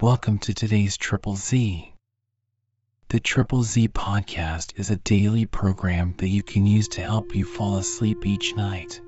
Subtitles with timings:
[0.00, 1.92] Welcome to today's Triple Z.
[3.08, 7.44] The Triple Z podcast is a daily program that you can use to help you
[7.44, 9.00] fall asleep each night.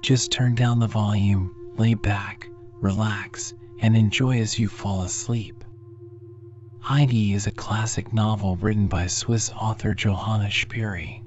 [0.00, 5.64] Just turn down the volume, lay back, relax, and enjoy as you fall asleep.
[6.78, 11.24] Heidi is a classic novel written by Swiss author Johanna Spyri.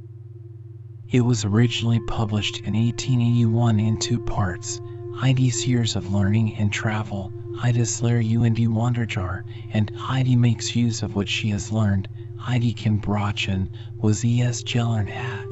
[1.09, 4.79] It was originally published in 1881 in two parts
[5.15, 11.15] Heidi's Years of Learning and Travel Heidi's Lair UND Wanderjahr, and Heidi makes use of
[11.15, 12.09] what she has learned.
[12.35, 14.61] Heidi can Brochen was E.S.
[14.61, 15.47] Gellern hat.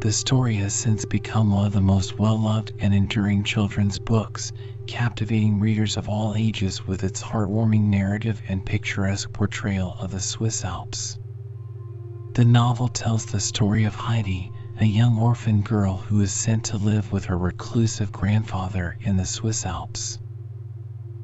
[0.00, 4.52] The story has since become one of the most well-loved and enduring children's books,
[4.86, 10.64] captivating readers of all ages with its heartwarming narrative and picturesque portrayal of the Swiss
[10.64, 11.18] Alps.
[12.32, 16.78] The novel tells the story of Heidi, a young orphan girl who is sent to
[16.78, 20.18] live with her reclusive grandfather in the Swiss Alps.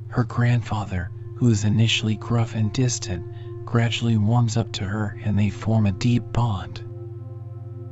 [0.08, 3.24] Her grandfather, who is initially gruff and distant,
[3.64, 6.80] gradually warms up to her and they form a deep bond.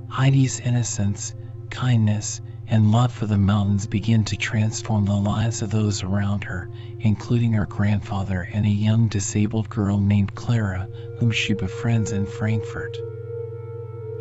[0.08, 1.34] Heidi's innocence,
[1.70, 6.70] kindness, and love for the mountains begin to transform the lives of those around her,
[7.00, 10.88] including her grandfather and a young disabled girl named Clara,
[11.18, 12.96] whom she befriends in Frankfurt.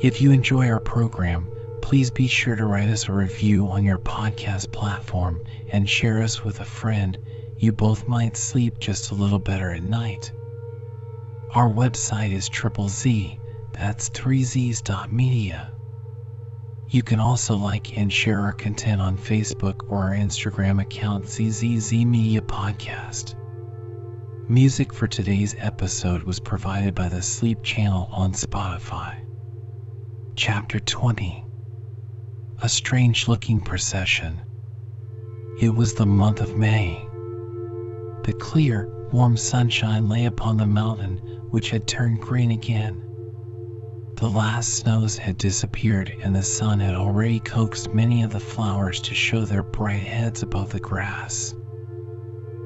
[0.02, 1.48] If you enjoy our program,
[1.82, 5.40] please be sure to write us a review on your podcast platform
[5.72, 7.18] and share us with a friend
[7.58, 10.32] you both might sleep just a little better at night.
[11.54, 13.40] Our website is triple Z,
[13.74, 15.72] that's 3z's.media.
[16.90, 21.92] You can also like and share our content on Facebook or our Instagram account ZZZ
[22.06, 23.36] Media Podcast.
[24.50, 29.16] Music for today's episode was provided by the Sleep Channel on Spotify.
[30.36, 31.46] Chapter 20
[32.62, 34.42] A Strange Looking Procession.
[35.62, 37.08] It was the month of May.
[38.24, 43.02] The clear, warm sunshine lay upon the mountain, which had turned green again.
[44.16, 49.02] The last snows had disappeared, and the sun had already coaxed many of the flowers
[49.02, 51.54] to show their bright heads above the grass.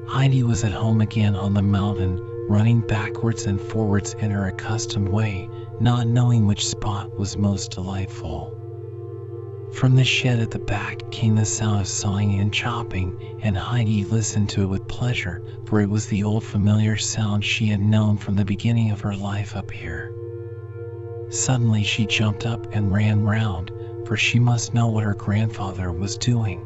[0.06, 5.08] Heidi was at home again on the mountain, running backwards and forwards in her accustomed
[5.08, 8.57] way, not knowing which spot was most delightful.
[9.70, 14.02] From the shed at the back came the sound of sawing and chopping, and Heidi
[14.02, 18.16] listened to it with pleasure, for it was the old familiar sound she had known
[18.16, 20.14] from the beginning of her life up here.
[21.28, 23.70] Suddenly she jumped up and ran round,
[24.06, 26.64] for she must know what her grandfather was doing.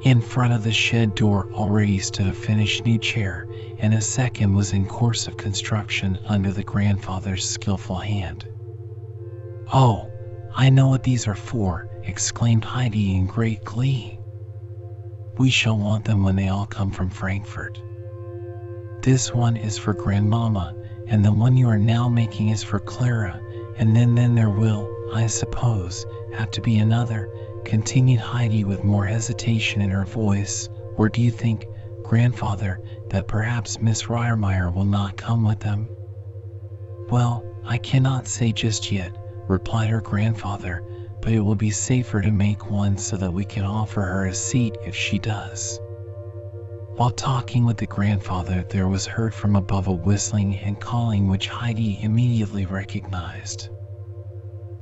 [0.00, 3.48] In front of the shed door already stood a finished new chair,
[3.80, 8.46] and a second was in course of construction under the grandfather's skillful hand.
[9.72, 10.12] Oh,
[10.54, 14.18] I know what these are for, exclaimed Heidi in great glee.
[15.38, 17.80] We shall want them when they all come from Frankfurt.
[19.02, 20.74] This one is for Grandmama,
[21.06, 23.40] and the one you are now making is for Clara,
[23.76, 27.30] and then then there will, I suppose, have to be another,
[27.64, 30.68] continued Heidi with more hesitation in her voice.
[30.96, 31.66] Or do you think,
[32.02, 35.88] Grandfather, that perhaps Miss Riermeyer will not come with them?
[37.08, 39.16] Well, I cannot say just yet,
[39.50, 40.82] replied her grandfather,
[41.20, 44.34] but it will be safer to make one so that we can offer her a
[44.34, 45.78] seat if she does.
[46.96, 51.48] While talking with the grandfather, there was heard from above a whistling and calling which
[51.48, 53.68] Heidi immediately recognized.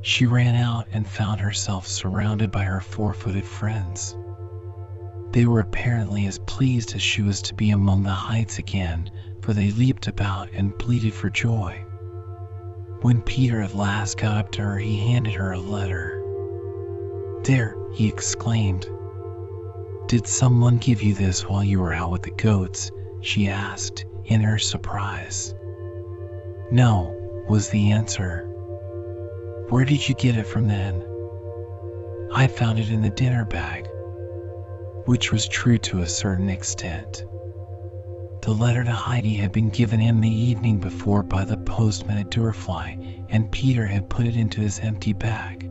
[0.03, 4.17] She ran out and found herself surrounded by her four footed friends.
[5.33, 9.11] They were apparently as pleased as she was to be among the heights again,
[9.43, 11.85] for they leaped about and bleated for joy.
[13.01, 16.21] When Peter at last got up to her, he handed her a letter.
[17.45, 18.89] There, he exclaimed.
[20.09, 22.91] Did someone give you this while you were out with the goats?
[23.21, 25.55] she asked, in her surprise.
[26.73, 27.15] No,
[27.49, 28.45] was the answer.
[29.69, 31.05] Where did you get it from then?
[32.33, 33.89] I found it in the dinner bag,
[35.05, 37.25] which was true to a certain extent.
[38.49, 42.31] The letter to Heidi had been given him the evening before by the postman at
[42.31, 45.71] Dörfli, and Peter had put it into his empty bag.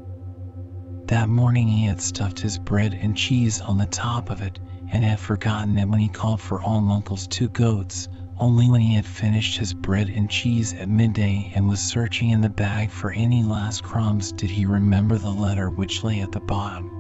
[1.08, 4.60] That morning he had stuffed his bread and cheese on the top of it,
[4.92, 8.10] and had forgotten it when he called for Old Uncle's two goats.
[8.38, 12.42] Only when he had finished his bread and cheese at midday and was searching in
[12.42, 16.42] the bag for any last crumbs did he remember the letter which lay at the
[16.42, 16.92] bottom.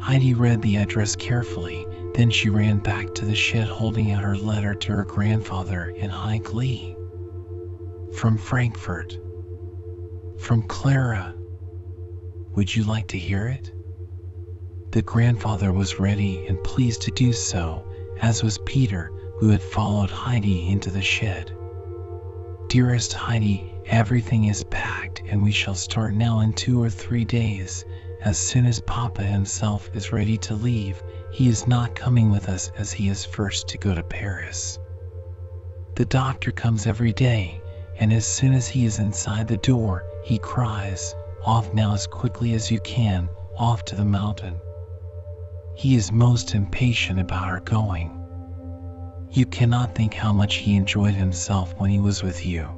[0.00, 1.84] Heidi read the address carefully
[2.20, 6.10] then she ran back to the shed holding out her letter to her grandfather in
[6.10, 6.94] high glee.
[8.12, 9.18] From Frankfurt.
[10.38, 11.34] From Clara.
[12.54, 13.72] Would you like to hear it?
[14.90, 17.90] The grandfather was ready and pleased to do so,
[18.20, 21.56] as was Peter, who had followed Heidi into the shed.
[22.68, 27.86] Dearest Heidi, everything is packed and we shall start now in two or three days.
[28.20, 31.02] As soon as Papa himself is ready to leave,
[31.32, 34.78] he is not coming with us as he is first to go to Paris.
[35.94, 37.60] The doctor comes every day,
[37.98, 42.54] and as soon as he is inside the door, he cries, Off now as quickly
[42.54, 44.60] as you can, off to the mountain.
[45.74, 48.16] He is most impatient about our going.
[49.30, 52.68] You cannot think how much he enjoyed himself when he was with you.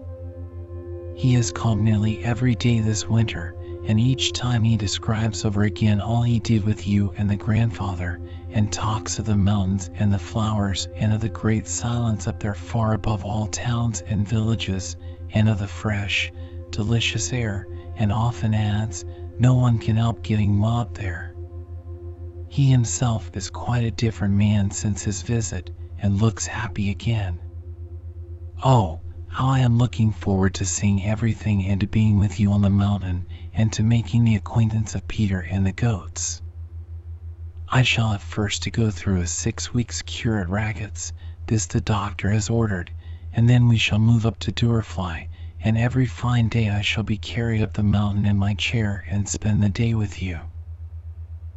[1.16, 3.56] He has called nearly every day this winter,
[3.87, 8.20] and each time he describes over again all he did with you and the grandfather,
[8.52, 12.54] and talks of the mountains and the flowers, and of the great silence up there
[12.54, 14.96] far above all towns and villages,
[15.32, 16.31] and of the fresh,
[16.70, 17.66] delicious air,
[17.96, 19.04] and often adds,
[19.38, 21.34] No one can help getting well up there.
[22.49, 27.38] He himself is quite a different man since his visit, and looks happy again.
[28.62, 32.60] Oh, how I am looking forward to seeing everything and to being with you on
[32.60, 36.41] the mountain and to making the acquaintance of Peter and the goats.
[37.74, 41.14] I shall have first to go through a six weeks' cure at Ragatz,
[41.46, 42.90] this the doctor has ordered,
[43.32, 45.28] and then we shall move up to Dörfli,
[45.58, 49.26] and every fine day I shall be carried up the mountain in my chair and
[49.26, 50.38] spend the day with you.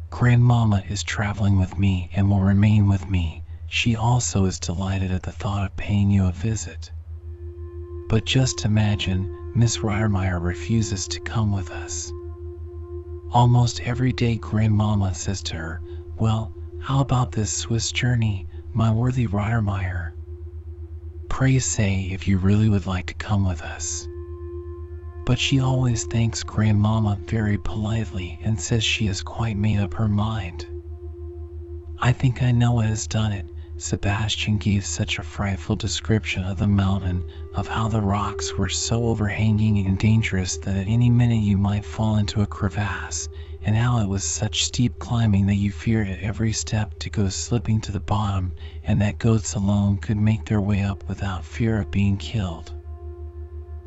[0.08, 3.42] Grandmamma is traveling with me and will remain with me.
[3.66, 6.90] She also is delighted at the thought of paying you a visit.
[8.08, 12.10] But just imagine, Miss Riermeyer refuses to come with us.
[13.32, 15.82] Almost every day Grandmamma says to her,
[16.18, 20.12] well, how about this Swiss journey, my worthy Riermeyer?
[21.28, 24.06] Pray say if you really would like to come with us.
[25.26, 30.08] But she always thanks Grandmama very politely and says she has quite made up her
[30.08, 30.66] mind.
[31.98, 33.46] I think I know what has done it.
[33.78, 37.22] Sebastian gave such a frightful description of the mountain,
[37.54, 41.84] of how the rocks were so overhanging and dangerous that at any minute you might
[41.84, 43.28] fall into a crevasse,
[43.60, 47.28] and how it was such steep climbing that you feared at every step to go
[47.28, 48.52] slipping to the bottom,
[48.82, 52.72] and that goats alone could make their way up without fear of being killed.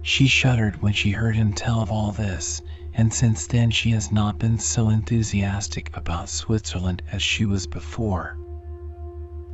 [0.04, 2.62] She shuddered when she heard him tell of all this,
[2.94, 8.38] and since then she has not been so enthusiastic about Switzerland as she was before.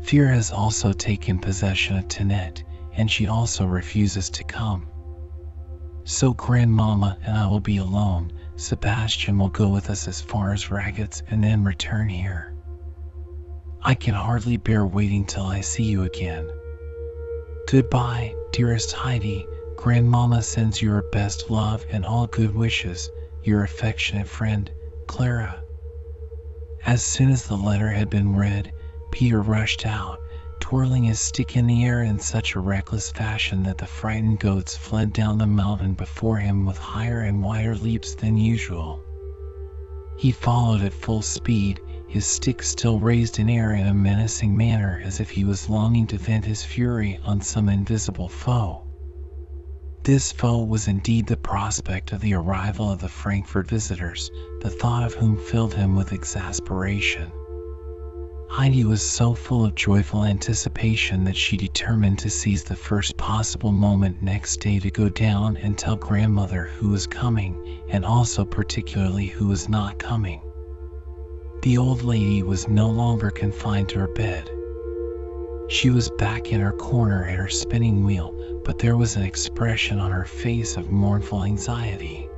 [0.01, 2.63] Fear has also taken possession of Tinette,
[2.94, 4.88] and she also refuses to come.
[6.03, 10.65] So Grandmama and I will be alone, Sebastian will go with us as far as
[10.65, 12.53] Ragatz and then return here.
[13.81, 16.50] I can hardly bear waiting till I see you again.
[17.68, 19.47] Goodbye, dearest Heidi.
[19.77, 23.09] Grandmama sends you her best love and all good wishes.
[23.44, 24.71] Your affectionate friend,
[25.07, 25.62] Clara.
[26.86, 28.71] As soon as the letter had been read,
[29.16, 30.20] Peter rushed out,
[30.60, 34.76] twirling his stick in the air in such a reckless fashion that the frightened goats
[34.76, 39.00] fled down the mountain before him with higher and wider leaps than usual.
[40.18, 41.80] He followed at full speed,
[42.10, 46.08] his stick still raised in air in a menacing manner as if he was longing
[46.08, 48.84] to vent his fury on some invisible foe.
[50.04, 54.30] This foe was indeed the prospect of the arrival of the Frankfort visitors,
[54.60, 57.32] the thought of whom filled him with exasperation.
[58.47, 63.71] Heidi was so full of joyful anticipation that she determined to seize the first possible
[63.71, 69.28] moment next day to go down and tell grandmother who was coming, and also particularly
[69.28, 70.42] who was not coming.
[71.64, 74.49] The old lady was no longer confined to her bed.
[75.68, 79.99] She was back in her corner at her spinning wheel, but there was an expression
[79.99, 82.30] on her face of mournful anxiety.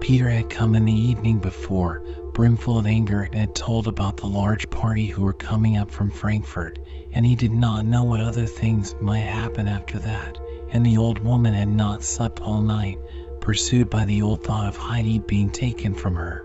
[0.00, 2.02] Peter had come in the evening before,
[2.34, 6.10] brimful of anger, and had told about the large party who were coming up from
[6.10, 6.78] Frankfort,
[7.12, 10.38] and he did not know what other things might happen after that,
[10.70, 12.98] and the old woman had not slept all night,
[13.40, 16.44] pursued by the old thought of Heidi being taken from her.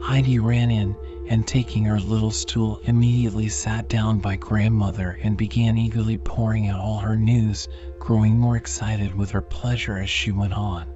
[0.00, 0.96] Heidi ran in,
[1.28, 6.80] and taking her little stool, immediately sat down by grandmother and began eagerly pouring out
[6.80, 10.89] all her news, growing more excited with her pleasure as she went on.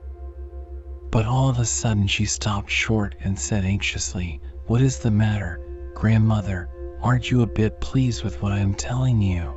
[1.14, 5.60] But all of a sudden she stopped short and said anxiously, What is the matter,
[5.94, 6.68] grandmother?
[7.02, 9.48] Aren't you a bit pleased with what I am telling you?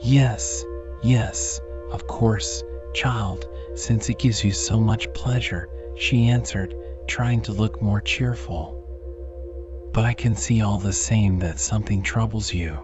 [0.00, 0.64] Yes,
[1.02, 1.58] yes,
[1.90, 2.62] of course,
[2.94, 6.72] child, since it gives you so much pleasure, she answered,
[7.08, 9.90] trying to look more cheerful.
[9.92, 12.78] But I can see all the same that something troubles you.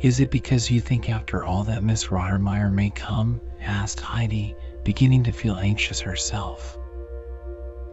[0.00, 3.38] Is it because you think after all that Miss Rottenmeier may come?
[3.60, 6.78] asked Heidi, beginning to feel anxious herself.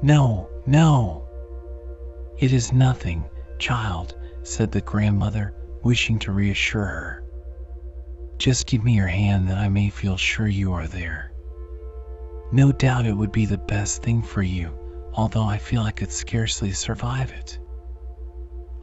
[0.02, 1.28] No, no.
[2.38, 3.26] It is nothing,
[3.58, 5.54] child, said the grandmother,
[5.84, 7.24] wishing to reassure her.
[8.38, 11.32] Just give me your hand that I may feel sure you are there.
[12.52, 14.72] No doubt it would be the best thing for you,
[15.14, 17.60] although I feel I could scarcely survive it.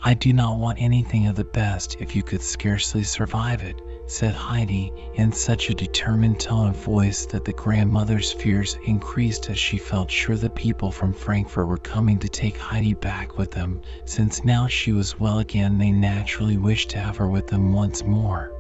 [0.02, 4.34] I do not want anything of the best if you could scarcely survive it, said
[4.34, 9.78] Heidi in such a determined tone of voice that the grandmother's fears increased as she
[9.78, 14.44] felt sure the people from Frankfurt were coming to take Heidi back with them, since
[14.44, 18.52] now she was well again they naturally wished to have her with them once more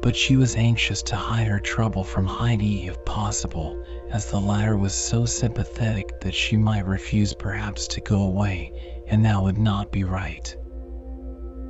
[0.00, 4.76] but she was anxious to hide her trouble from Heidi if possible, as the latter
[4.76, 8.72] was so sympathetic that she might refuse perhaps to go away,
[9.08, 10.56] and that would not be right.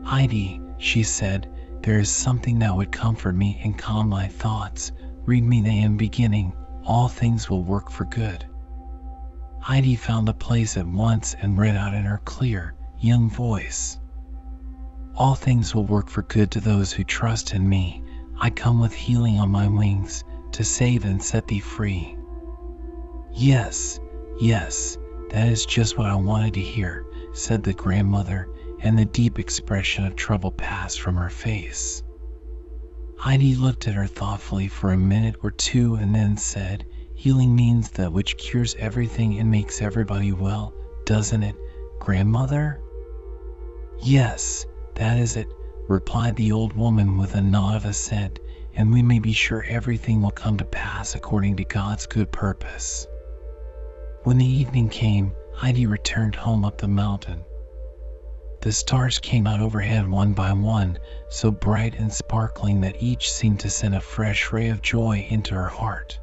[0.04, 1.50] Heidi, she said,
[1.82, 4.92] there is something that would comfort me and calm my thoughts.
[5.24, 6.52] Read me the end beginning,
[6.84, 8.44] all things will work for good.
[9.60, 13.98] Heidi found the place at once and read out in her clear, young voice.
[15.14, 18.02] All things will work for good to those who trust in me,
[18.40, 22.16] I come with healing on my wings to save and set thee free.
[23.32, 23.98] Yes,
[24.40, 24.96] yes,
[25.30, 27.04] that is just what I wanted to hear,
[27.34, 28.48] said the grandmother,
[28.80, 32.02] and the deep expression of trouble passed from her face.
[33.18, 37.90] Heidi looked at her thoughtfully for a minute or two and then said, Healing means
[37.90, 40.72] that which cures everything and makes everybody well,
[41.04, 41.56] doesn't it,
[41.98, 42.80] grandmother?
[44.00, 45.48] Yes, that is it,
[45.88, 48.38] replied the old woman with a nod of assent,
[48.74, 53.08] and we may be sure everything will come to pass according to God's good purpose.
[54.22, 57.44] When the evening came, Heidi returned home up the mountain.
[58.60, 60.98] The stars came out overhead one by one,
[61.28, 65.54] so bright and sparkling that each seemed to send a fresh ray of joy into
[65.54, 66.18] her heart.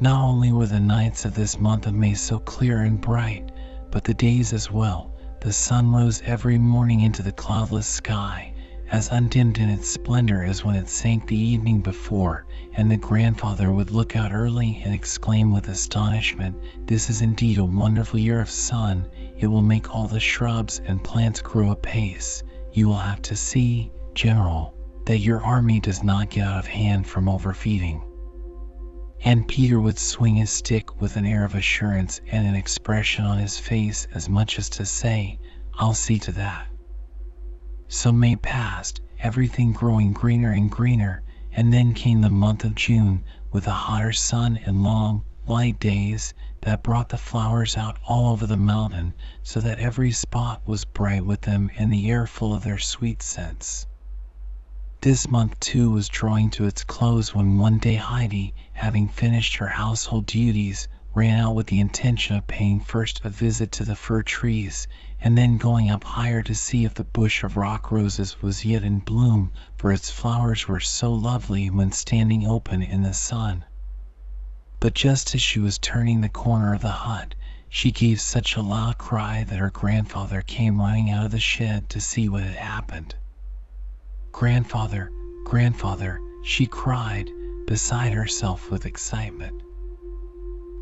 [0.00, 3.52] Not only were the nights of this month of May so clear and bright,
[3.90, 5.12] but the days as well,
[5.42, 8.54] the sun rose every morning into the cloudless sky,
[8.90, 13.70] as undimmed in its splendor as when it sank the evening before, and the grandfather
[13.70, 18.48] would look out early and exclaim with astonishment, This is indeed a wonderful year of
[18.48, 19.04] sun.
[19.40, 22.42] It will make all the shrubs and plants grow apace.
[22.74, 24.74] You will have to see, General,
[25.06, 28.02] that your army does not get out of hand from overfeeding.
[29.24, 33.38] And Peter would swing his stick with an air of assurance and an expression on
[33.38, 35.38] his face as much as to say,
[35.72, 36.66] I'll see to that.
[37.88, 43.24] So May passed, everything growing greener and greener, and then came the month of June
[43.52, 48.46] with a hotter sun and long, light days that brought the flowers out all over
[48.46, 52.62] the mountain so that every spot was bright with them and the air full of
[52.62, 53.84] their sweet scents.
[55.00, 59.66] This month too was drawing to its close when one day Heidi, having finished her
[59.66, 64.22] household duties, ran out with the intention of paying first a visit to the fir
[64.22, 64.86] trees,
[65.20, 68.84] and then going up higher to see if the bush of rock roses was yet
[68.84, 73.64] in bloom, for its flowers were so lovely when standing open in the sun.
[74.80, 77.34] But just as she was turning the corner of the hut,
[77.68, 81.90] she gave such a loud cry that her grandfather came running out of the shed
[81.90, 83.14] to see what had happened.
[84.32, 85.12] Grandfather,
[85.44, 87.30] grandfather, she cried,
[87.66, 89.62] beside herself with excitement.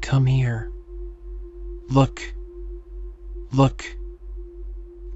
[0.01, 0.71] Come here.
[1.89, 2.23] Look.
[3.51, 3.85] Look.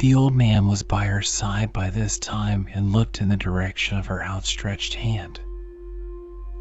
[0.01, 3.97] The old man was by her side by this time and looked in the direction
[3.97, 5.39] of her outstretched hand.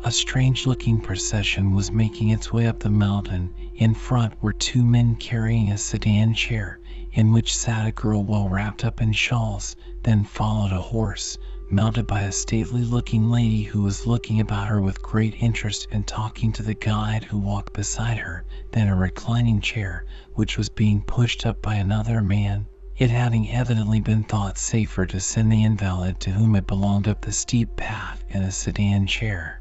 [0.04, 3.54] A strange looking procession was making its way up the mountain.
[3.76, 6.80] In front were two men carrying a sedan chair,
[7.12, 9.76] in which sat a girl well wrapped up in shawls.
[10.02, 11.38] Then followed a horse,
[11.70, 16.08] mounted by a stately looking lady who was looking about her with great interest and
[16.08, 21.04] talking to the guide who walked beside her, then a reclining chair, which was being
[21.04, 22.66] pushed up by another man,
[22.98, 27.22] it having evidently been thought safer to send the invalid to whom it belonged up
[27.22, 29.61] the steep path in a sedan chair.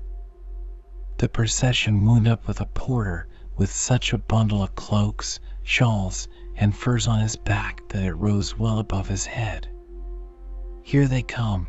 [1.20, 6.74] The procession wound up with a porter with such a bundle of cloaks, shawls, and
[6.74, 9.68] furs on his back that it rose well above his head.
[10.82, 11.68] Here they come,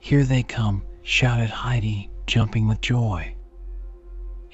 [0.00, 3.34] here they come, shouted Heidi, jumping with joy.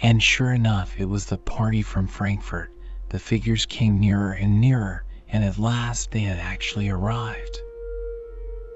[0.00, 2.70] And sure enough, it was the party from Frankfurt.
[3.08, 7.58] The figures came nearer and nearer, and at last they had actually arrived.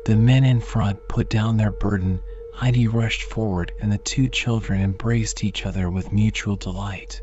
[0.04, 2.18] The men in front put down their burden,
[2.56, 7.20] Heidi rushed forward, and the two children embraced each other with mutual delight.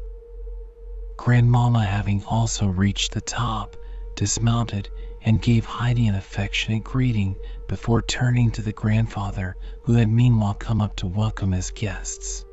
[1.18, 3.75] Grandmama, having also reached the top,
[4.16, 4.90] dismounted
[5.24, 7.36] and gave Heidi an affectionate greeting
[7.68, 12.46] before turning to the grandfather, who had meanwhile come up to welcome his guests.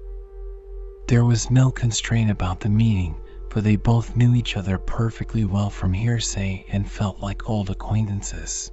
[1.07, 3.15] There was no constraint about the meeting,
[3.51, 8.73] for they both knew each other perfectly well from hearsay and felt like old acquaintances.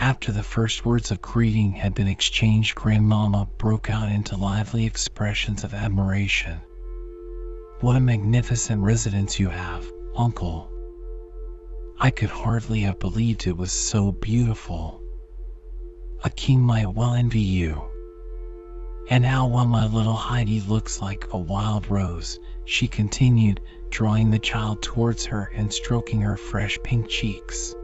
[0.00, 5.64] After the first words of greeting had been exchanged, Grandmama broke out into lively expressions
[5.64, 6.60] of admiration.
[7.80, 9.84] What a magnificent residence you have,
[10.16, 10.70] Uncle.
[11.98, 15.02] I could hardly have believed it was so beautiful.
[16.22, 17.82] A king might well envy you.
[19.10, 24.38] And how well my little Heidi looks like a wild rose, she continued, drawing the
[24.38, 27.74] child towards her and stroking her fresh pink cheeks.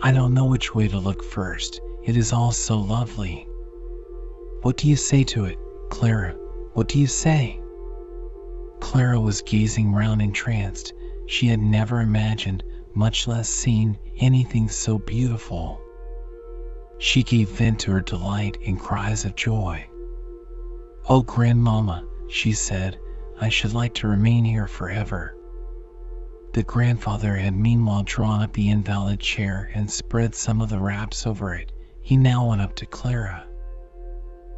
[0.00, 1.80] I don't know which way to look first.
[2.04, 3.48] It is all so lovely.
[4.62, 5.58] What do you say to it,
[5.90, 6.34] Clara?
[6.74, 7.60] What do you say?
[8.78, 10.92] Clara was gazing round entranced.
[11.26, 12.62] She had never imagined,
[12.94, 15.80] much less seen, anything so beautiful.
[16.98, 19.84] She gave vent to her delight in cries of joy.
[21.08, 22.98] Oh, grandmamma, she said,
[23.40, 25.37] I should like to remain here forever.
[26.54, 31.26] The grandfather had meanwhile drawn up the invalid chair and spread some of the wraps
[31.26, 31.72] over it.
[32.00, 33.46] He now went up to Clara.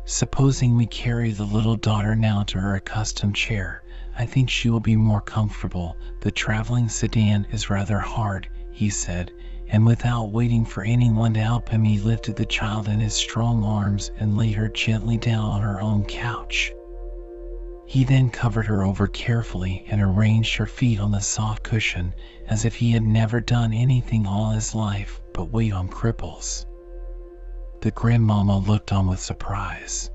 [0.05, 3.83] Supposing we carry the little daughter now to her accustomed chair,
[4.17, 5.97] I think she will be more comfortable.
[6.21, 9.33] The traveling sedan is rather hard, he said,
[9.69, 13.65] and without waiting for anyone to help him, he lifted the child in his strong
[13.65, 16.73] arms and laid her gently down on her own couch.
[17.91, 22.15] He then covered her over carefully and arranged her feet on the soft cushion
[22.47, 26.67] as if he had never done anything all his life but wait on cripples.
[27.81, 30.09] The grandmamma looked on with surprise.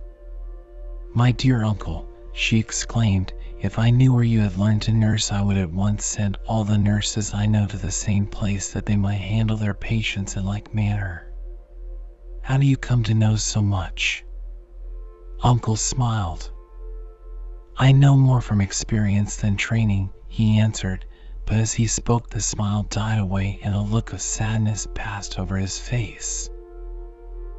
[1.14, 5.42] My dear uncle, she exclaimed, if I knew where you had learned to nurse, I
[5.42, 8.96] would at once send all the nurses I know to the same place that they
[8.96, 11.28] might handle their patients in like manner.
[12.42, 14.24] How do you come to know so much?
[15.44, 16.52] Uncle smiled.
[17.78, 21.04] I know more from experience than training, he answered,
[21.46, 25.58] but as he spoke, the smile died away and a look of sadness passed over
[25.58, 26.50] his face.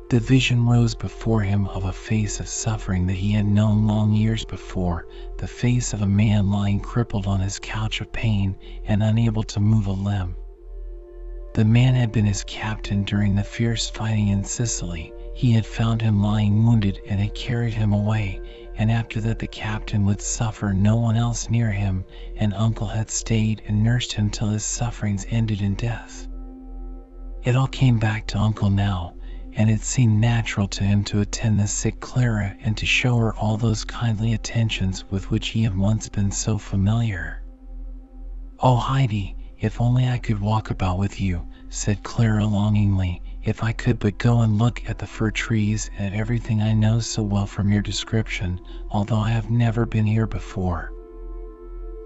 [0.09, 4.15] The vision rose before him of a face of suffering that he had known long
[4.15, 9.03] years before, the face of a man lying crippled on his couch of pain and
[9.03, 10.35] unable to move a limb.
[11.53, 15.13] The man had been his captain during the fierce fighting in Sicily.
[15.35, 18.41] He had found him lying wounded and had carried him away,
[18.79, 22.05] and after that the captain would suffer no one else near him,
[22.37, 26.27] and uncle had stayed and nursed him till his sufferings ended in death.
[27.43, 29.15] It all came back to uncle now
[29.55, 33.35] and it seemed natural to him to attend the sick Clara and to show her
[33.37, 37.43] all those kindly attentions with which he had once been so familiar.
[38.61, 43.71] Oh, Heidi, if only I could walk about with you, said Clara longingly, if I
[43.71, 47.47] could but go and look at the fir trees and everything I know so well
[47.47, 50.93] from your description, although I have never been here before.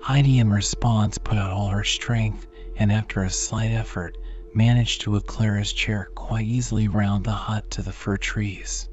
[0.03, 4.19] Heidi in response put out all her strength, and after a slight effort,
[4.55, 8.91] managed to wheel Clara's chair quite easily round the hut to the fir trees.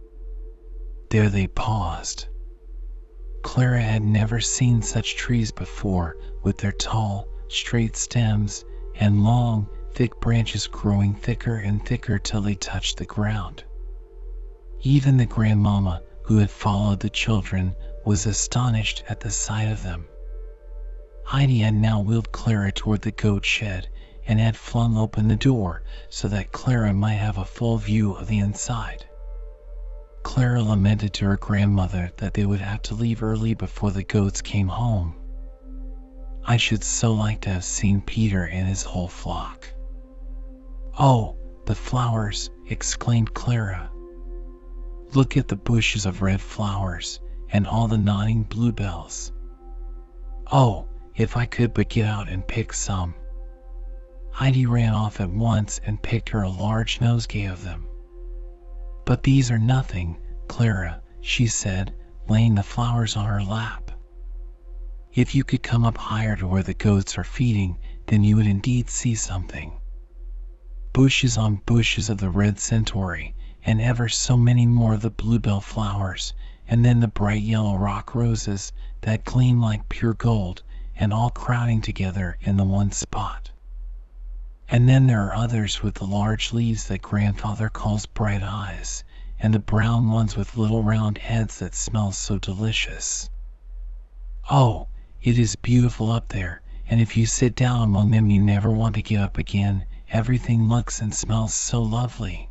[1.10, 2.28] There they paused.
[3.44, 8.64] Clara had never seen such trees before, with their tall, straight stems
[8.96, 13.64] and long, thick branches growing thicker and thicker till they touched the ground.
[14.82, 20.06] Even the grandmamma, who had followed the children, was astonished at the sight of them.
[21.26, 23.90] Heidi had now wheeled Clara toward the goat shed
[24.28, 28.28] and had flung open the door so that Clara might have a full view of
[28.28, 29.04] the inside.
[30.22, 34.44] Clara lamented to her grandmother that they would have to leave early before the goats
[34.44, 35.16] came home.
[36.46, 39.74] I should so like to have seen Peter and his whole flock.
[41.00, 43.92] Oh, the flowers, exclaimed Clara.
[45.14, 47.20] Look at the bushes of red flowers
[47.52, 49.32] and all the nodding bluebells.
[50.52, 53.14] Oh, if I could but get out and pick some.
[54.32, 57.88] Heidi ran off at once and picked her a large nosegay of them.
[59.06, 61.94] But these are nothing, Clara, she said,
[62.28, 63.92] laying the flowers on her lap.
[65.14, 68.48] If you could come up higher to where the goats are feeding, then you would
[68.48, 69.77] indeed see something.
[70.98, 75.62] Bushes on bushes of the red centaury, and ever so many more of the bluebell
[75.62, 76.34] flowers,
[76.68, 80.64] and then the bright yellow rock roses that gleam like pure gold,
[80.96, 83.52] and all crowding together in the one spot.
[84.68, 89.04] And then there are others with the large leaves that grandfather calls bright eyes,
[89.40, 93.30] and the brown ones with little round heads that smell so delicious.
[94.50, 94.88] Oh,
[95.22, 98.96] it is beautiful up there, and if you sit down among them you never want
[98.96, 99.86] to get up again.
[100.10, 102.50] Everything looks and smells so lovely.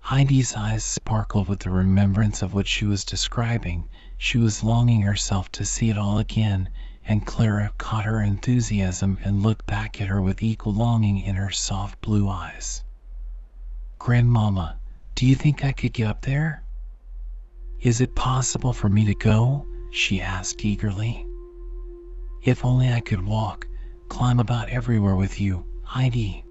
[0.00, 3.86] Heidi's eyes sparkled with the remembrance of what she was describing.
[4.16, 6.70] She was longing herself to see it all again,
[7.04, 11.50] and Clara caught her enthusiasm and looked back at her with equal longing in her
[11.50, 12.82] soft blue eyes.
[13.98, 14.78] Grandmama,
[15.14, 16.62] do you think I could get up there?
[17.80, 19.66] Is it possible for me to go?
[19.90, 21.26] she asked eagerly.
[22.42, 23.68] If only I could walk,
[24.08, 26.44] climb about everywhere with you, Heidi.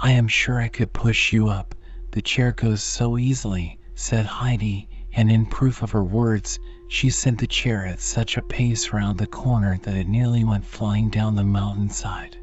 [0.00, 1.76] I am sure I could push you up.
[2.10, 7.38] The chair goes so easily, said Heidi, and in proof of her words, she sent
[7.38, 11.36] the chair at such a pace round the corner that it nearly went flying down
[11.36, 12.36] the mountainside.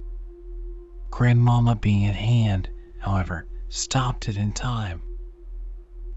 [1.10, 5.02] Grandmama being at hand, however, stopped it in time.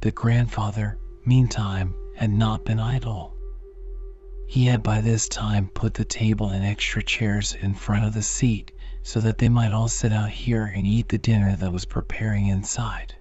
[0.02, 3.34] The grandfather, meantime, had not been idle.
[4.46, 8.22] He had by this time put the table and extra chairs in front of the
[8.22, 8.70] seat
[9.08, 12.48] so that they might all sit out here and eat the dinner that was preparing
[12.48, 13.14] inside.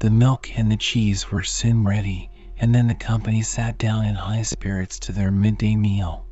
[0.00, 4.14] The milk and the cheese were soon ready, and then the company sat down in
[4.14, 6.26] high spirits to their midday meal.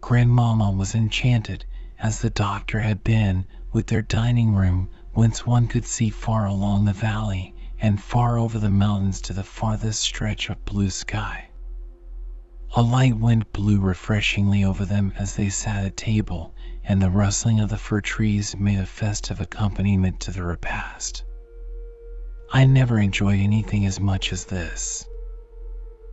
[0.00, 1.66] Grandmama was enchanted,
[1.98, 6.86] as the doctor had been, with their dining room, whence one could see far along
[6.86, 11.50] the valley and far over the mountains to the farthest stretch of blue sky.
[12.74, 16.54] A light wind blew refreshingly over them as they sat at table,
[16.88, 21.24] and the rustling of the fir trees made a festive accompaniment to the repast.
[22.52, 25.04] I never enjoyed anything as much as this.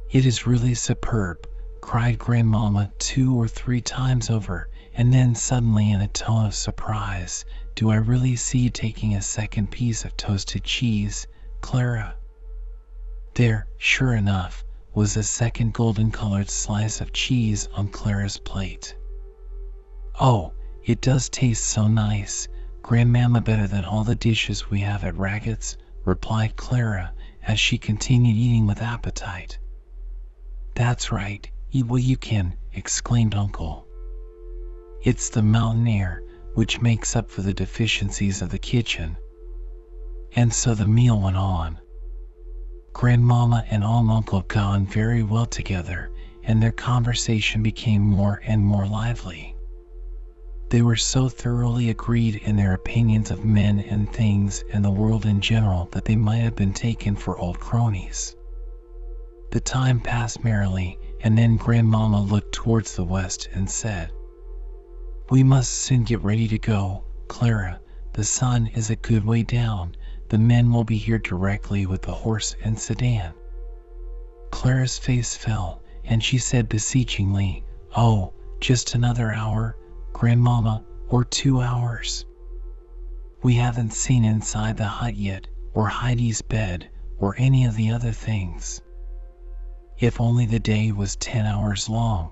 [0.09, 1.47] It is really superb,
[1.79, 7.45] cried Grandmamma two or three times over, and then suddenly in a tone of surprise,
[7.75, 11.27] do I really see taking a second piece of toasted cheese,
[11.61, 12.15] Clara?
[13.35, 14.63] There, sure enough,
[14.95, 18.95] was a second golden colored slice of cheese on Clara's plate.
[20.19, 20.53] Oh,
[20.85, 22.47] it does taste so nice.
[22.81, 28.35] Grandmamma better than all the dishes we have at Ragatz, replied Clara as she continued
[28.35, 29.57] eating with appetite.
[30.75, 33.87] That's right, eat what you can, exclaimed Uncle.
[35.03, 39.17] It's the mountain air which makes up for the deficiencies of the kitchen.
[40.35, 41.79] And so the meal went on.
[42.93, 46.11] Grandmamma and Aunt Uncle got on very well together,
[46.43, 49.52] and their conversation became more and more lively.
[50.73, 55.23] They were so thoroughly agreed in their opinions of men and things and the world
[55.23, 58.35] in general that they might have been taken for old cronies.
[59.51, 64.11] The time passed merrily, and then Grandmama looked towards the west and said,
[65.29, 67.79] We must soon get ready to go, Clara.
[68.13, 69.95] The sun is a good way down,
[70.29, 73.31] the men will be here directly with the horse and sedan.
[74.49, 77.63] Clara's face fell, and she said beseechingly,
[77.95, 79.77] Oh, just another hour,
[80.13, 82.25] Grandmama, or two hours.
[83.41, 88.11] We haven't seen inside the hut yet, or Heidi's bed, or any of the other
[88.11, 88.81] things.
[89.97, 92.31] If only the day was ten hours long.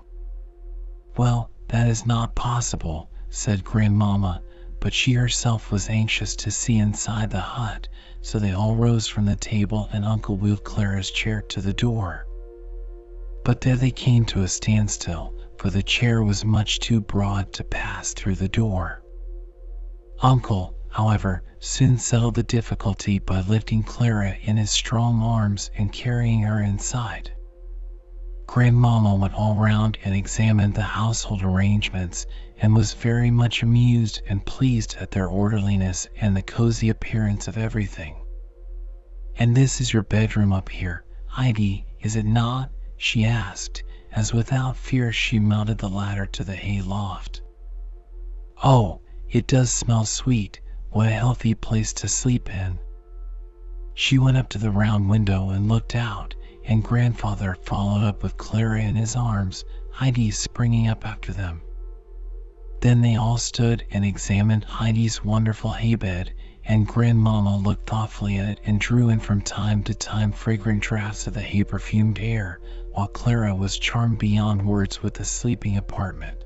[1.16, 4.42] Well, that is not possible, said Grandmama,
[4.80, 7.88] but she herself was anxious to see inside the hut,
[8.20, 12.26] so they all rose from the table and Uncle wheeled Clara's chair to the door.
[13.44, 17.62] But there they came to a standstill, for the chair was much too broad to
[17.62, 19.00] pass through the door.
[20.20, 26.42] Uncle, however, soon settled the difficulty by lifting Clara in his strong arms and carrying
[26.42, 27.30] her inside.
[28.44, 32.26] Grandmama went all round and examined the household arrangements
[32.60, 37.56] and was very much amused and pleased at their orderliness and the cozy appearance of
[37.56, 38.16] everything.
[39.36, 42.72] And this is your bedroom up here, Heidi, is it not?
[42.96, 47.42] she asked, as without fear she mounted the ladder to the hay loft.
[48.62, 52.78] Oh, it does smell sweet, what a healthy place to sleep in.
[53.94, 58.36] She went up to the round window and looked out, and grandfather followed up with
[58.36, 61.62] Clara in his arms, Heidi springing up after them.
[62.80, 66.32] Then they all stood and examined Heidi's wonderful hay bed,
[66.64, 71.26] and grandmama looked thoughtfully at it and drew in from time to time fragrant draughts
[71.26, 72.60] of the hay perfumed air,
[72.92, 76.44] while Clara was charmed beyond words with the sleeping apartment.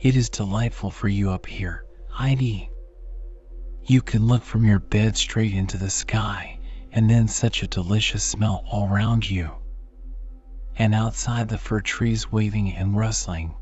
[0.00, 2.70] It is delightful for you up here, Heidi.
[3.84, 6.58] You can look from your bed straight into the sky,
[6.92, 9.50] and then such a delicious smell all round you.
[10.76, 13.54] And outside the fir trees waving and rustling.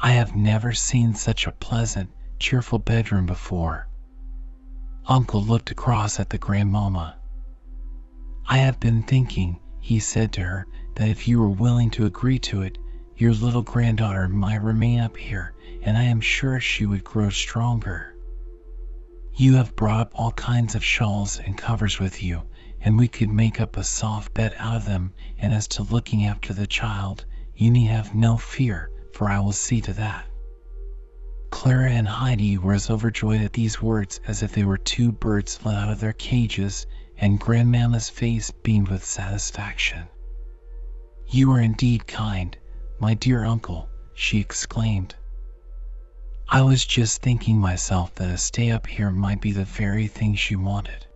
[0.00, 3.88] I have never seen such a pleasant, cheerful bedroom before.
[5.06, 7.16] Uncle looked across at the grandmama.
[8.46, 12.38] I have been thinking, he said to her, that if you were willing to agree
[12.38, 12.78] to it,
[13.16, 18.14] your little granddaughter might remain up here, and I am sure she would grow stronger.
[19.34, 22.42] You have brought up all kinds of shawls and covers with you,
[22.80, 26.24] and we could make up a soft bed out of them, and as to looking
[26.26, 30.26] after the child, you need have no fear, for I will see to that.
[31.50, 35.58] Clara and Heidi were as overjoyed at these words as if they were two birds
[35.64, 36.86] let out of their cages,
[37.20, 40.06] and Grandmamma's face beamed with satisfaction.
[41.26, 42.56] You are indeed kind,
[43.00, 45.14] my dear uncle, she exclaimed.
[46.48, 50.34] I was just thinking myself that a stay up here might be the very thing
[50.34, 51.06] she wanted.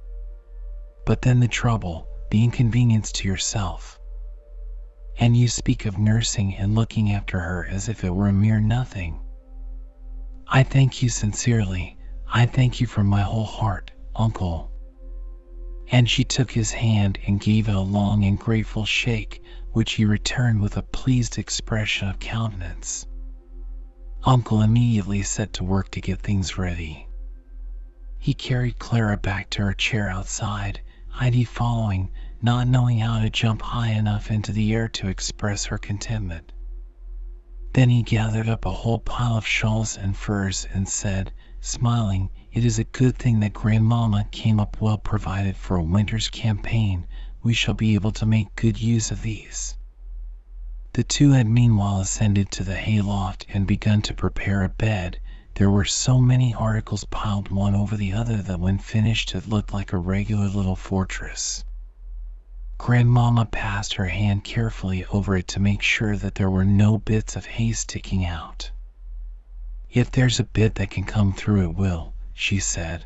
[1.06, 3.98] But then the trouble, the inconvenience to yourself.
[5.18, 8.60] And you speak of nursing and looking after her as if it were a mere
[8.60, 9.20] nothing.
[10.48, 11.96] I thank you sincerely.
[12.26, 14.71] I thank you from my whole heart, uncle.
[15.92, 20.06] And she took his hand and gave it a long and grateful shake, which he
[20.06, 23.06] returned with a pleased expression of countenance.
[24.24, 27.06] Uncle immediately set to work to get things ready.
[28.18, 33.60] He carried Clara back to her chair outside, Heidi following, not knowing how to jump
[33.60, 36.52] high enough into the air to express her contentment.
[37.74, 42.66] Then he gathered up a whole pile of shawls and furs and said, smiling, It
[42.66, 47.06] is a good thing that Grandmamma came up well provided for a winter's campaign.
[47.42, 49.74] We shall be able to make good use of these.
[50.92, 55.18] The two had meanwhile ascended to the hay loft and begun to prepare a bed.
[55.54, 59.72] There were so many articles piled one over the other that when finished it looked
[59.72, 61.64] like a regular little fortress.
[62.76, 67.34] Grandmamma passed her hand carefully over it to make sure that there were no bits
[67.34, 68.70] of hay sticking out.
[69.90, 73.04] If there's a bit that can come through it will, she said.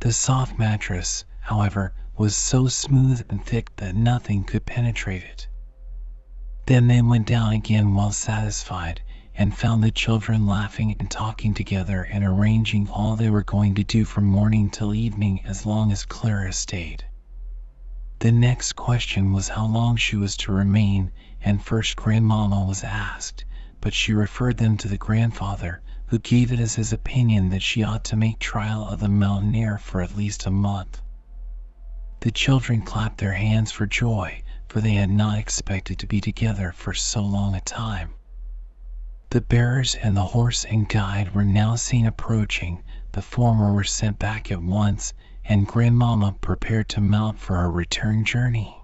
[0.00, 5.48] The soft mattress, however, was so smooth and thick that nothing could penetrate it.
[6.66, 9.00] Then they went down again well satisfied,
[9.34, 13.82] and found the children laughing and talking together and arranging all they were going to
[13.82, 17.06] do from morning till evening as long as Clara stayed.
[18.18, 23.46] The next question was how long she was to remain, and first Grandmamma was asked,
[23.80, 25.80] but she referred them to the grandfather,
[26.12, 29.54] who gave it as his opinion that she ought to make trial of the mountain
[29.54, 31.00] air for at least a month.
[32.20, 36.70] The children clapped their hands for joy, for they had not expected to be together
[36.72, 38.10] for so long a time.
[39.30, 44.18] The bearers and the horse and guide were now seen approaching, the former were sent
[44.18, 45.14] back at once,
[45.46, 48.76] and Grandmamma prepared to mount for her return journey.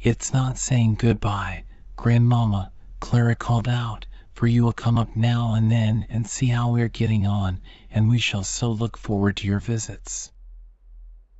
[0.00, 1.64] It's not saying good-bye,
[1.96, 6.70] Grandmamma, Clara called out, for you will come up now and then and see how
[6.70, 7.58] we are getting on,
[7.90, 10.30] and we shall so look forward to your visits.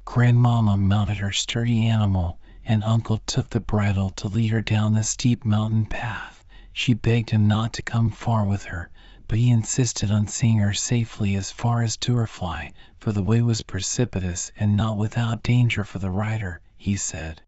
[0.07, 5.03] Grandmamma mounted her sturdy animal, and Uncle took the bridle to lead her down the
[5.03, 6.43] steep mountain path.
[6.73, 8.89] She begged him not to come far with her,
[9.29, 13.61] but he insisted on seeing her safely as far as Dörfli, for the way was
[13.61, 17.43] precipitous and not without danger for the rider, he said.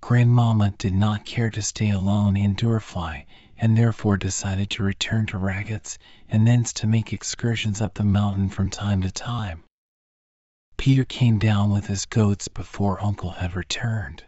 [0.00, 3.24] Grandmamma did not care to stay alone in Dörfli,
[3.62, 5.96] and therefore decided to return to Ragatz
[6.28, 9.62] and thence to make excursions up the mountain from time to time.
[10.76, 14.24] Peter came down with his goats before Uncle had returned.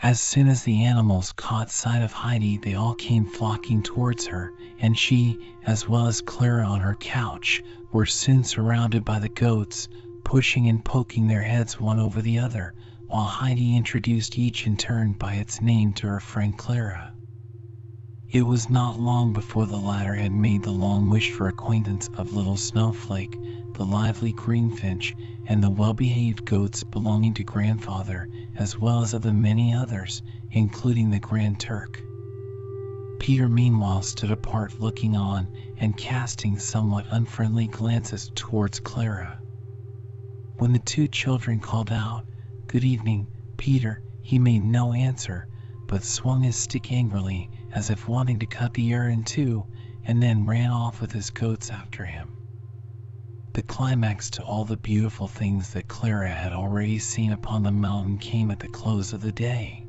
[0.00, 4.52] As soon as the animals caught sight of Heidi they all came flocking towards her,
[4.78, 9.88] and she, as well as Clara on her couch, were soon surrounded by the goats,
[10.22, 12.74] pushing and poking their heads one over the other,
[13.08, 17.13] while Heidi introduced each in turn by its name to her friend Clara.
[18.34, 22.32] It was not long before the latter had made the long wished for acquaintance of
[22.32, 23.38] little Snowflake,
[23.74, 25.14] the lively greenfinch,
[25.46, 30.20] and the well-behaved goats belonging to grandfather, as well as of the many others,
[30.50, 32.02] including the Grand Turk.
[33.20, 35.46] Peter meanwhile stood apart looking on
[35.78, 39.38] and casting somewhat unfriendly glances towards Clara.
[40.58, 42.24] When the two children called out,
[42.66, 45.46] Good evening, Peter, he made no answer,
[45.86, 49.66] but swung his stick angrily as if wanting to cut the air in two,
[50.04, 52.30] and then ran off with his goats after him.
[53.52, 58.18] The climax to all the beautiful things that Clara had already seen upon the mountain
[58.18, 59.86] came at the close of the day.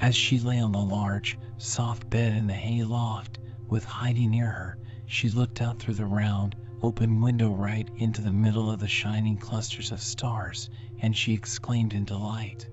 [0.00, 4.50] As she lay on the large, soft bed in the hay loft, with Heidi near
[4.50, 8.88] her, she looked out through the round, open window right into the middle of the
[8.88, 12.68] shining clusters of stars, and she exclaimed in delight,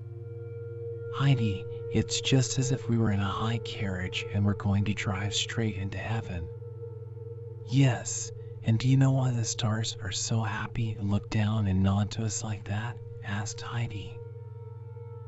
[1.16, 4.94] Heidi, it's just as if we were in a high carriage and were going to
[4.94, 6.48] drive straight into heaven.
[7.68, 8.32] Yes,
[8.64, 12.10] and do you know why the stars are so happy and look down and nod
[12.12, 12.98] to us like that?
[13.24, 14.18] asked Heidi.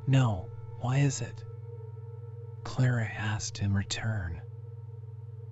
[0.07, 0.49] No,
[0.81, 1.45] why is it?
[2.65, 4.41] Clara asked in return.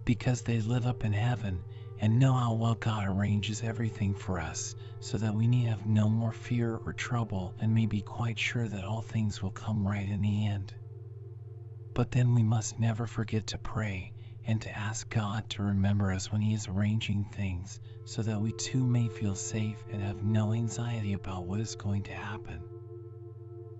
[0.04, 1.62] Because they live up in heaven
[2.00, 6.08] and know how well God arranges everything for us so that we need have no
[6.08, 10.08] more fear or trouble and may be quite sure that all things will come right
[10.08, 10.74] in the end.
[11.96, 14.12] But then we must never forget to pray
[14.46, 18.52] and to ask God to remember us when He is arranging things so that we
[18.52, 22.60] too may feel safe and have no anxiety about what is going to happen.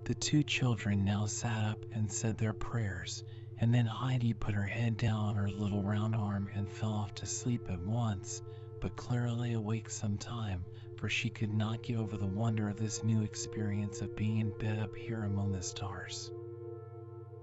[0.05, 3.23] The two children now sat up and said their prayers,
[3.59, 7.13] and then Heidi put her head down on her little round arm and fell off
[7.15, 8.41] to sleep at once.
[8.81, 10.65] But Clara lay awake some time,
[10.97, 14.57] for she could not get over the wonder of this new experience of being in
[14.57, 16.31] bed up here among the stars.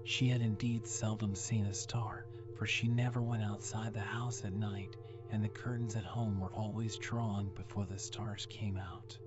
[0.07, 4.53] She had indeed seldom seen a star, for she never went outside the house at
[4.53, 4.95] night,
[5.31, 9.17] and the curtains at home were always drawn before the stars came out.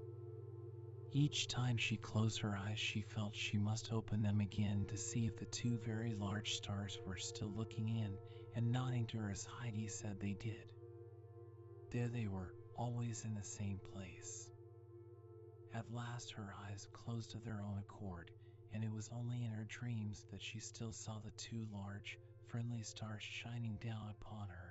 [1.11, 5.27] Each time she closed her eyes, she felt she must open them again to see
[5.27, 8.17] if the two very large stars were still looking in
[8.55, 10.73] and nodding to her as Heidi said they did.
[11.91, 14.49] There they were, always in the same place.
[15.75, 18.31] At last her eyes closed of their own accord,
[18.74, 22.83] and it was only in her dreams that she still saw the two large, friendly
[22.83, 24.67] stars shining down upon her.